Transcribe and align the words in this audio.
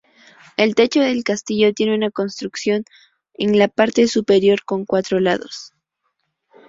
El 0.57 0.73
techo 0.73 0.99
del 0.99 1.23
castillo 1.23 1.75
tiene 1.75 1.93
una 1.93 2.09
construcción 2.09 2.85
en 3.35 3.59
la 3.59 3.67
parte 3.67 4.07
superior 4.07 4.65
con 4.65 4.83
cuatro 4.83 5.19
lados. 5.19 5.73